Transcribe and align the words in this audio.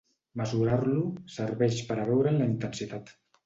Mesurar-lo 0.39 1.03
serveix 1.35 1.79
per 1.93 2.01
a 2.01 2.09
veure'n 2.11 2.43
la 2.43 2.51
intensitat. 2.57 3.17